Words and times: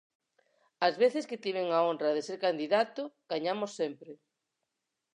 As 0.87 0.95
veces 1.03 1.27
que 1.29 1.41
tiven 1.45 1.67
a 1.71 1.79
honra 1.89 2.09
de 2.15 2.21
ser 2.27 2.37
candidato 2.45 3.01
gañamos 3.31 3.71
sempre. 3.79 4.11